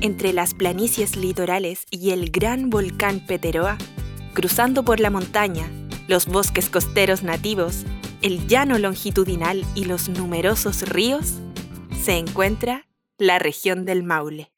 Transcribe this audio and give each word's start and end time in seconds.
entre 0.00 0.32
las 0.32 0.54
planicies 0.54 1.16
litorales 1.16 1.86
y 1.90 2.10
el 2.10 2.30
gran 2.30 2.70
volcán 2.70 3.20
Peteroa, 3.26 3.76
cruzando 4.34 4.84
por 4.84 5.00
la 5.00 5.10
montaña, 5.10 5.70
los 6.08 6.26
bosques 6.26 6.70
costeros 6.70 7.22
nativos, 7.22 7.84
el 8.22 8.46
llano 8.46 8.78
longitudinal 8.78 9.64
y 9.74 9.84
los 9.84 10.08
numerosos 10.08 10.82
ríos, 10.88 11.34
se 12.02 12.16
encuentra 12.18 12.86
la 13.18 13.38
región 13.38 13.84
del 13.84 14.02
Maule. 14.02 14.50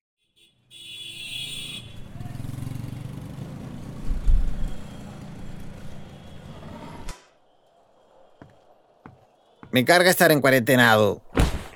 Me 9.73 9.87
carga 9.87 10.11
estar 10.11 10.31
en 10.31 10.43
cuarentenado. 10.43 11.23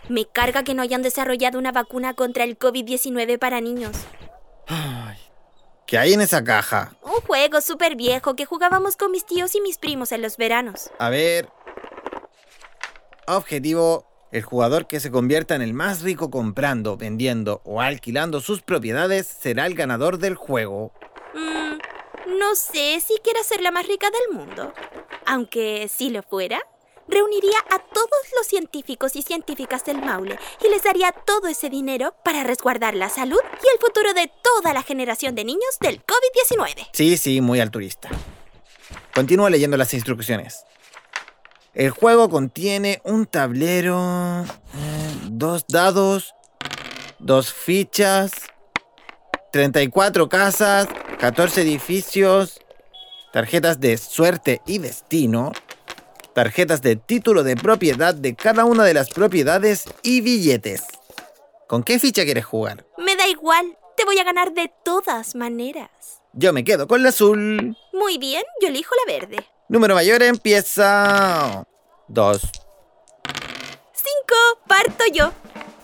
Me 0.09 0.27
carga 0.27 0.63
que 0.63 0.75
no 0.75 0.83
hayan 0.83 1.03
desarrollado 1.03 1.59
una 1.59 1.73
vacuna 1.73 2.15
contra 2.15 2.45
el 2.45 2.59
COVID-19 2.59 3.39
para 3.39 3.61
niños. 3.61 3.97
Ay, 4.69 5.17
¿Qué 5.87 5.99
hay 5.99 6.15
en 6.15 6.21
esa 6.21 6.43
caja? 6.43 6.97
Un 7.03 7.21
juego 7.27 7.61
súper 7.61 7.95
viejo 7.95 8.35
que 8.35 8.45
jugábamos 8.45 8.97
con 8.97 9.13
mis 9.13 9.25
tíos 9.25 9.55
y 9.55 9.61
mis 9.61 9.79
primos 9.79 10.11
en 10.11 10.21
los 10.21 10.37
veranos. 10.37 10.91
A 10.99 11.11
ver. 11.11 11.49
Objetivo. 13.29 14.05
El 14.33 14.43
jugador 14.43 14.89
que 14.89 14.99
se 14.99 15.13
convierta 15.13 15.55
en 15.55 15.63
el 15.63 15.73
más 15.73 16.03
rico 16.03 16.31
comprando, 16.31 16.97
vendiendo 16.97 17.63
o 17.65 17.81
alquilando 17.81 18.41
sus 18.41 18.61
propiedades 18.61 19.27
será 19.29 19.67
el 19.67 19.75
ganador 19.75 20.19
del 20.19 20.35
juego. 20.35 20.93
Mm, 21.33 22.37
no 22.37 22.55
sé 22.57 23.01
si 23.01 23.15
quiero 23.23 23.43
ser 23.45 23.61
la 23.61 23.71
más 23.71 23.87
rica 23.87 24.09
del 24.11 24.37
mundo. 24.37 24.75
Aunque 25.27 25.89
si 25.89 26.11
lo 26.11 26.25
fuera, 26.25 26.61
reuniría 27.09 27.59
a 27.71 27.79
todos 27.79 28.09
los 28.37 28.47
científicos 28.47 29.17
y 29.17 29.23
científicas 29.23 29.85
del 29.85 29.99
Maule 29.99 30.39
y 30.65 30.69
les 30.69 30.83
daría 30.83 31.13
todo 31.13 31.49
ese 31.49 31.71
dinero 31.71 32.15
para 32.25 32.45
resguardar 32.45 32.95
la 32.95 33.09
salud 33.09 33.41
y 33.43 33.67
el 33.73 33.81
futuro 33.81 34.15
de 34.15 34.31
toda 34.43 34.73
la 34.75 34.83
generación 34.83 35.35
de 35.35 35.45
niños 35.45 35.79
del 35.81 36.03
COVID-19. 36.05 36.89
Sí, 36.93 37.17
sí, 37.17 37.41
muy 37.41 37.61
altruista. 37.61 38.09
Continúa 39.15 39.51
leyendo 39.51 39.77
las 39.77 39.95
instrucciones. 39.95 40.65
El 41.75 41.91
juego 41.91 42.31
contiene 42.31 43.01
un 43.05 43.27
tablero, 43.27 44.45
eh, 44.45 45.15
dos 45.31 45.67
dados, 45.69 46.35
dos 47.19 47.53
fichas, 47.53 48.33
34 49.53 50.29
casas, 50.29 50.87
14 51.19 51.63
edificios, 51.63 52.61
tarjetas 53.33 53.81
de 53.81 53.97
suerte 53.99 54.61
y 54.67 54.79
destino, 54.79 55.53
tarjetas 56.37 56.83
de 56.83 56.97
título 56.97 57.45
de 57.45 57.57
propiedad 57.57 58.15
de 58.15 58.35
cada 58.35 58.67
una 58.67 58.85
de 58.85 58.93
las 58.93 59.09
propiedades 59.09 59.85
y 60.03 60.21
billetes. 60.21 60.83
¿Con 61.67 61.83
qué 61.83 61.99
ficha 61.99 62.25
quieres 62.25 62.45
jugar? 62.45 62.85
Me 62.99 63.17
da 63.17 63.27
igual, 63.27 63.79
te 63.97 64.05
voy 64.05 64.19
a 64.19 64.25
ganar 64.25 64.53
de 64.53 64.71
todas 64.85 65.35
maneras. 65.35 65.89
Yo 66.35 66.53
me 66.53 66.63
quedo 66.63 66.87
con 66.87 67.03
la 67.03 67.09
azul. 67.09 67.75
Muy 67.95 68.19
bien, 68.19 68.43
yo 68.61 68.69
elijo 68.69 68.95
la 69.07 69.15
verde. 69.15 69.47
Número 69.71 69.95
mayor 69.95 70.23
empieza... 70.23 71.65
Dos. 72.07 72.43
Cinco, 73.95 74.61
parto 74.69 75.05
yo. 75.15 75.33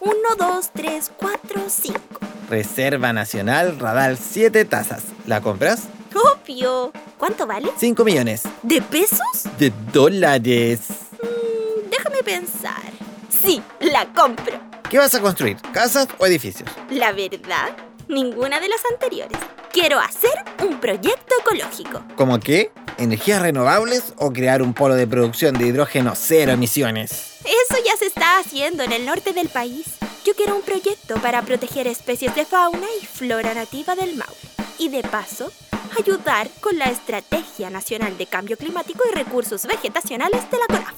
Uno, 0.01 0.37
dos, 0.39 0.71
tres, 0.75 1.11
cuatro, 1.17 1.63
cinco. 1.71 2.21
Reserva 2.51 3.15
Nacional 3.15 3.79
Radal 3.79 4.19
7 4.19 4.67
tazas. 4.67 5.05
¿La 5.27 5.41
compras? 5.41 5.89
Obvio. 6.23 6.93
¿Cuánto 7.19 7.47
vale? 7.47 7.71
5 7.77 8.05
millones. 8.05 8.43
¿De 8.63 8.81
pesos? 8.83 9.45
De 9.59 9.73
dólares. 9.93 10.81
Mm, 11.23 11.91
déjame 11.91 12.23
pensar. 12.23 12.83
Sí, 13.29 13.63
la 13.81 14.07
compro. 14.13 14.61
¿Qué 14.89 14.99
vas 14.99 15.15
a 15.15 15.21
construir? 15.21 15.57
¿Casas 15.73 16.07
o 16.19 16.27
edificios? 16.27 16.69
La 16.91 17.13
verdad, 17.13 17.77
ninguna 18.09 18.61
de 18.61 18.69
las 18.69 18.85
anteriores. 18.91 19.39
Quiero 19.73 19.99
hacer 19.99 20.33
un 20.63 20.79
proyecto 20.81 21.35
ecológico. 21.41 22.03
¿Cómo 22.17 22.39
qué? 22.41 22.73
¿Energías 22.99 23.41
renovables 23.41 24.13
o 24.19 24.33
crear 24.33 24.61
un 24.63 24.75
polo 24.75 24.95
de 24.95 25.07
producción 25.07 25.55
de 25.55 25.67
hidrógeno 25.67 26.13
cero 26.15 26.53
emisiones? 26.53 27.39
Eso 27.41 27.83
ya 27.85 27.97
se 27.97 28.07
está 28.07 28.39
haciendo 28.39 28.83
en 28.83 28.93
el 28.93 29.07
norte 29.07 29.33
del 29.33 29.49
país. 29.49 29.87
Yo 30.25 30.35
quiero 30.35 30.55
un 30.55 30.63
proyecto 30.63 31.17
para 31.17 31.43
proteger 31.43 31.87
especies 31.87 32.35
de 32.35 32.45
fauna 32.45 32.87
y 33.01 33.07
flora 33.07 33.55
nativa 33.55 33.95
del 33.97 34.15
Maule. 34.15 34.37
Y 34.79 34.89
de 34.91 35.03
paso, 35.03 35.51
ayudar 35.99 36.49
con 36.61 36.79
la 36.79 36.87
Estrategia 36.87 37.71
Nacional 37.71 38.17
de 38.19 38.27
Cambio 38.27 38.57
Climático 38.57 39.05
y 39.11 39.15
Recursos 39.15 39.67
Vegetacionales 39.67 40.51
de 40.51 40.59
la 40.59 40.67
CONAF. 40.67 40.95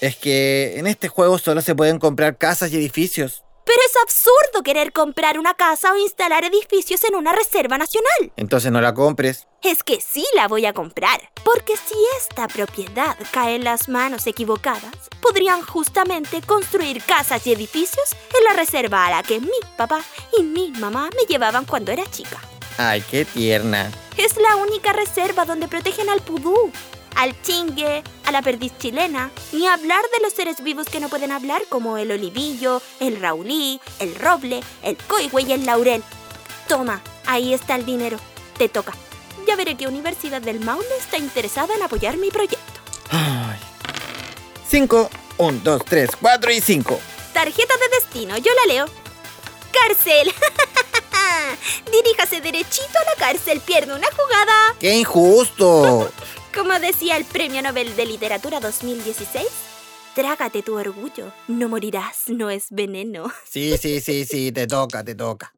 Es 0.00 0.16
que 0.16 0.78
en 0.78 0.86
este 0.86 1.08
juego 1.08 1.38
solo 1.38 1.60
se 1.60 1.74
pueden 1.74 1.98
comprar 1.98 2.36
casas 2.36 2.72
y 2.72 2.76
edificios. 2.76 3.44
Pero 3.64 3.78
es 3.86 3.96
absurdo 4.02 4.64
querer 4.64 4.92
comprar 4.92 5.38
una 5.38 5.54
casa 5.54 5.92
o 5.92 5.96
instalar 5.96 6.44
edificios 6.44 7.04
en 7.04 7.14
una 7.14 7.32
reserva 7.32 7.78
nacional. 7.78 8.32
Entonces 8.36 8.72
no 8.72 8.80
la 8.80 8.92
compres. 8.92 9.46
Es 9.62 9.84
que 9.84 10.00
sí 10.00 10.24
la 10.34 10.48
voy 10.48 10.66
a 10.66 10.72
comprar, 10.72 11.30
porque 11.44 11.76
si 11.76 11.94
esta 12.18 12.48
propiedad 12.48 13.16
cae 13.30 13.54
en 13.54 13.64
las 13.64 13.88
manos 13.88 14.26
equivocadas, 14.26 15.08
podrían 15.20 15.62
justamente 15.62 16.42
construir 16.42 17.00
casas 17.04 17.46
y 17.46 17.52
edificios 17.52 18.16
en 18.36 18.44
la 18.44 18.54
reserva 18.54 19.06
a 19.06 19.10
la 19.10 19.22
que 19.22 19.38
mi 19.38 19.48
papá 19.76 20.02
y 20.36 20.42
mi 20.42 20.72
mamá 20.72 21.08
me 21.16 21.24
llevaban 21.26 21.64
cuando 21.64 21.92
era 21.92 22.04
chica. 22.10 22.40
Ay, 22.78 23.02
qué 23.10 23.24
tierna. 23.24 23.90
Es 24.16 24.36
la 24.36 24.56
única 24.56 24.92
reserva 24.92 25.44
donde 25.44 25.68
protegen 25.68 26.08
al 26.08 26.20
pudú, 26.20 26.70
al 27.16 27.40
chingue, 27.42 28.02
a 28.24 28.32
la 28.32 28.42
perdiz 28.42 28.72
chilena, 28.78 29.30
ni 29.52 29.66
hablar 29.66 30.02
de 30.16 30.22
los 30.22 30.32
seres 30.32 30.62
vivos 30.62 30.88
que 30.88 31.00
no 31.00 31.08
pueden 31.08 31.32
hablar 31.32 31.62
como 31.68 31.98
el 31.98 32.10
olivillo, 32.10 32.82
el 33.00 33.20
raulí, 33.20 33.80
el 33.98 34.14
roble, 34.14 34.60
el 34.82 34.96
coigüe 34.96 35.42
y 35.42 35.52
el 35.52 35.66
laurel. 35.66 36.02
Toma, 36.68 37.02
ahí 37.26 37.54
está 37.54 37.74
el 37.76 37.84
dinero. 37.84 38.18
Te 38.58 38.68
toca. 38.68 38.92
Ya 39.46 39.56
veré 39.56 39.76
qué 39.76 39.86
Universidad 39.86 40.40
del 40.40 40.60
Maule 40.60 40.86
está 40.98 41.18
interesada 41.18 41.74
en 41.74 41.82
apoyar 41.82 42.16
mi 42.16 42.30
proyecto. 42.30 42.80
Ay. 43.10 43.58
Cinco, 44.68 45.10
un, 45.38 45.62
dos, 45.62 45.84
tres, 45.84 46.10
cuatro 46.20 46.52
y 46.52 46.60
cinco. 46.60 47.00
Tarjeta 47.32 47.74
de 47.76 47.96
destino, 47.96 48.38
yo 48.38 48.52
la 48.54 48.72
leo. 48.72 48.86
Cárcel. 49.72 50.32
Diríjase 51.90 52.40
derechito 52.40 52.98
a 52.98 53.10
la 53.10 53.16
cárcel, 53.18 53.60
pierde 53.60 53.94
una 53.94 54.08
jugada. 54.08 54.74
¡Qué 54.78 54.94
injusto! 54.94 56.10
Como 56.54 56.78
decía 56.78 57.16
el 57.16 57.24
Premio 57.24 57.62
Nobel 57.62 57.96
de 57.96 58.06
Literatura 58.06 58.60
2016, 58.60 59.46
trágate 60.14 60.62
tu 60.62 60.76
orgullo, 60.78 61.32
no 61.48 61.68
morirás, 61.68 62.24
no 62.28 62.50
es 62.50 62.66
veneno. 62.70 63.32
Sí, 63.48 63.76
sí, 63.78 64.00
sí, 64.00 64.24
sí, 64.26 64.52
te 64.52 64.66
toca, 64.66 65.02
te 65.02 65.14
toca. 65.14 65.52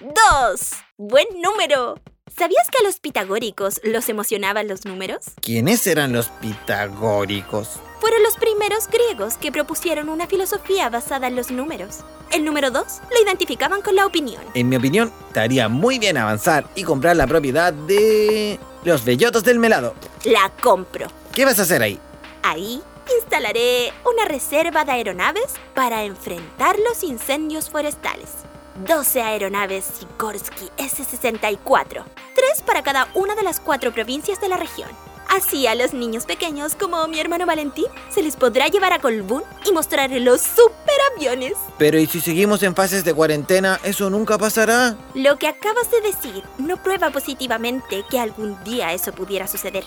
¡Dos! 0.00 0.70
¡Buen 0.96 1.26
número! 1.40 1.94
¿Sabías 2.36 2.68
que 2.70 2.78
a 2.78 2.82
los 2.82 3.00
pitagóricos 3.00 3.80
los 3.84 4.08
emocionaban 4.08 4.66
los 4.66 4.84
números? 4.84 5.26
¿Quiénes 5.40 5.86
eran 5.86 6.12
los 6.12 6.30
pitagóricos? 6.30 7.78
Fueron 8.00 8.22
los 8.22 8.36
primeros 8.36 8.88
griegos 8.88 9.36
que 9.36 9.52
propusieron 9.52 10.08
una 10.08 10.26
filosofía 10.26 10.88
basada 10.88 11.28
en 11.28 11.36
los 11.36 11.50
números. 11.50 12.00
El 12.32 12.44
número 12.44 12.70
2 12.70 12.84
lo 13.10 13.22
identificaban 13.22 13.82
con 13.82 13.94
la 13.94 14.06
opinión. 14.06 14.42
En 14.54 14.68
mi 14.68 14.76
opinión, 14.76 15.12
te 15.32 15.40
haría 15.40 15.68
muy 15.68 15.98
bien 15.98 16.16
avanzar 16.16 16.66
y 16.74 16.82
comprar 16.82 17.14
la 17.14 17.26
propiedad 17.26 17.72
de... 17.72 18.58
Los 18.84 19.04
bellotos 19.04 19.44
del 19.44 19.58
melado. 19.58 19.94
La 20.24 20.50
compro. 20.60 21.06
¿Qué 21.32 21.44
vas 21.44 21.58
a 21.58 21.62
hacer 21.62 21.82
ahí? 21.82 22.00
Ahí 22.42 22.82
instalaré 23.20 23.92
una 24.04 24.24
reserva 24.24 24.84
de 24.84 24.92
aeronaves 24.92 25.54
para 25.74 26.04
enfrentar 26.04 26.76
los 26.78 27.04
incendios 27.04 27.70
forestales. 27.70 28.30
12 28.76 29.22
aeronaves 29.22 29.84
Sikorsky 29.84 30.70
S-64, 30.76 32.04
tres 32.34 32.62
para 32.66 32.82
cada 32.82 33.08
una 33.14 33.34
de 33.34 33.42
las 33.42 33.60
cuatro 33.60 33.92
provincias 33.92 34.40
de 34.40 34.48
la 34.48 34.56
región. 34.56 34.88
Así 35.28 35.66
a 35.66 35.74
los 35.74 35.94
niños 35.94 36.26
pequeños 36.26 36.74
como 36.74 37.08
mi 37.08 37.18
hermano 37.18 37.46
Valentín 37.46 37.86
se 38.08 38.22
les 38.22 38.36
podrá 38.36 38.68
llevar 38.68 38.92
a 38.92 38.98
Colbún 39.00 39.42
y 39.66 39.72
mostrarle 39.72 40.20
los 40.20 40.40
superaviones. 40.40 41.54
Pero 41.78 41.98
¿y 41.98 42.06
si 42.06 42.20
seguimos 42.20 42.62
en 42.62 42.74
fases 42.74 43.04
de 43.04 43.14
cuarentena, 43.14 43.80
eso 43.82 44.10
nunca 44.10 44.38
pasará? 44.38 44.96
Lo 45.14 45.38
que 45.38 45.48
acabas 45.48 45.90
de 45.90 46.00
decir 46.02 46.44
no 46.58 46.76
prueba 46.76 47.10
positivamente 47.10 48.04
que 48.08 48.20
algún 48.20 48.62
día 48.64 48.92
eso 48.92 49.12
pudiera 49.12 49.48
suceder. 49.48 49.84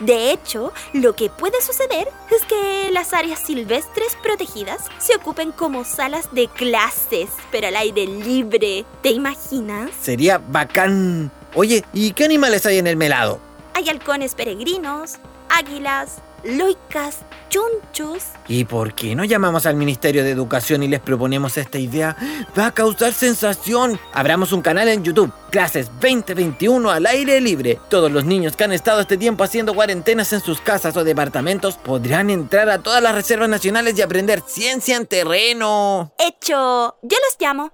De 0.00 0.32
hecho, 0.32 0.72
lo 0.94 1.14
que 1.14 1.28
puede 1.28 1.60
suceder 1.60 2.08
es 2.30 2.42
que 2.46 2.90
las 2.90 3.12
áreas 3.12 3.38
silvestres 3.38 4.16
protegidas 4.22 4.86
se 4.98 5.14
ocupen 5.14 5.52
como 5.52 5.84
salas 5.84 6.32
de 6.32 6.48
clases, 6.48 7.28
pero 7.50 7.68
al 7.68 7.76
aire 7.76 8.06
libre. 8.06 8.86
¿Te 9.02 9.10
imaginas? 9.10 9.90
Sería 10.00 10.38
bacán. 10.38 11.30
Oye, 11.54 11.84
¿y 11.92 12.12
qué 12.12 12.24
animales 12.24 12.64
hay 12.64 12.78
en 12.78 12.86
el 12.86 12.96
melado? 12.96 13.40
Hay 13.74 13.88
halcones 13.90 14.34
peregrinos, 14.34 15.18
águilas, 15.50 16.18
loicas, 16.44 17.18
chunchos. 17.48 18.24
¿Y 18.48 18.64
por 18.64 18.94
qué 18.94 19.14
no 19.14 19.24
llamamos 19.24 19.66
al 19.66 19.76
Ministerio 19.76 20.24
de 20.24 20.30
Educación 20.30 20.82
y 20.82 20.88
les 20.88 21.00
proponemos 21.00 21.56
esta 21.56 21.78
idea? 21.78 22.16
Va 22.58 22.66
a 22.66 22.72
causar 22.72 23.12
sensación. 23.12 23.98
Abramos 24.12 24.52
un 24.52 24.62
canal 24.62 24.88
en 24.88 25.04
YouTube, 25.04 25.32
Clases 25.50 25.90
2021 26.00 26.90
al 26.90 27.06
aire 27.06 27.40
libre. 27.40 27.78
Todos 27.88 28.10
los 28.10 28.24
niños 28.24 28.56
que 28.56 28.64
han 28.64 28.72
estado 28.72 29.00
este 29.00 29.16
tiempo 29.16 29.44
haciendo 29.44 29.74
cuarentenas 29.74 30.32
en 30.32 30.40
sus 30.40 30.60
casas 30.60 30.96
o 30.96 31.04
departamentos 31.04 31.76
podrán 31.76 32.30
entrar 32.30 32.68
a 32.70 32.82
todas 32.82 33.02
las 33.02 33.14
reservas 33.14 33.48
nacionales 33.48 33.98
y 33.98 34.02
aprender 34.02 34.42
ciencia 34.46 34.96
en 34.96 35.06
terreno. 35.06 36.12
Hecho, 36.18 36.96
yo 37.02 37.16
los 37.18 37.36
llamo. 37.38 37.72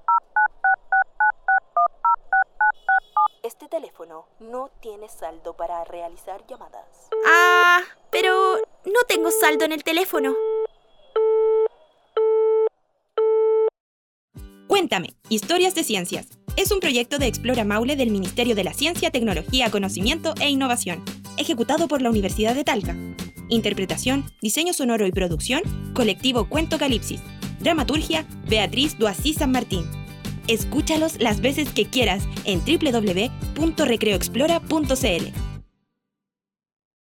Este 3.67 3.81
teléfono 3.81 4.27
no 4.39 4.71
tiene 4.81 5.09
saldo 5.09 5.57
para 5.57 5.83
realizar 5.83 6.47
llamadas. 6.47 6.87
Ah, 7.27 7.81
pero 8.13 8.59
no 8.85 9.01
tengo 9.09 9.33
saldo 9.33 9.65
en 9.65 9.73
el 9.73 9.83
teléfono. 9.83 10.37
Cuéntame, 14.69 15.17
Historias 15.31 15.75
de 15.75 15.83
Ciencias. 15.83 16.29
Es 16.57 16.71
un 16.71 16.79
proyecto 16.79 17.19
de 17.19 17.27
Explora 17.27 17.65
Maule 17.65 17.97
del 17.97 18.13
Ministerio 18.13 18.55
de 18.55 18.63
la 18.63 18.73
Ciencia, 18.73 19.11
Tecnología, 19.11 19.69
Conocimiento 19.69 20.35
e 20.41 20.49
Innovación, 20.49 21.05
ejecutado 21.37 21.89
por 21.89 22.03
la 22.03 22.11
Universidad 22.11 22.55
de 22.55 22.63
Talca. 22.63 22.95
Interpretación, 23.49 24.27
diseño 24.41 24.75
sonoro 24.75 25.09
y 25.09 25.13
producción, 25.13 25.63
colectivo 25.93 26.49
Cuento 26.49 26.79
Calipsis. 26.79 27.21
Dramaturgia, 27.59 28.29
Beatriz 28.49 28.97
Duasí 28.97 29.35
San 29.35 29.51
Martín. 29.51 30.06
Escúchalos 30.49 31.21
las 31.21 31.41
veces 31.41 31.71
que 31.71 31.87
quieras 31.87 32.29
en 32.45 32.61
www.recreoexplora.cl. 32.61 35.46